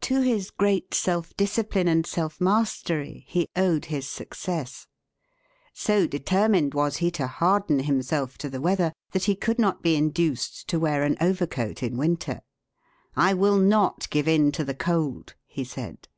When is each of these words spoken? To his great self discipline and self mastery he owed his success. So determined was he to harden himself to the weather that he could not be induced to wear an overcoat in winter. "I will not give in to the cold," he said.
To 0.00 0.22
his 0.22 0.50
great 0.50 0.92
self 0.92 1.36
discipline 1.36 1.86
and 1.86 2.04
self 2.04 2.40
mastery 2.40 3.22
he 3.28 3.48
owed 3.54 3.84
his 3.84 4.08
success. 4.08 4.88
So 5.72 6.04
determined 6.08 6.74
was 6.74 6.96
he 6.96 7.12
to 7.12 7.28
harden 7.28 7.78
himself 7.78 8.36
to 8.38 8.50
the 8.50 8.60
weather 8.60 8.92
that 9.12 9.26
he 9.26 9.36
could 9.36 9.60
not 9.60 9.80
be 9.80 9.94
induced 9.94 10.66
to 10.70 10.80
wear 10.80 11.04
an 11.04 11.16
overcoat 11.20 11.84
in 11.84 11.96
winter. 11.96 12.40
"I 13.14 13.34
will 13.34 13.56
not 13.58 14.10
give 14.10 14.26
in 14.26 14.50
to 14.50 14.64
the 14.64 14.74
cold," 14.74 15.34
he 15.46 15.62
said. 15.62 16.08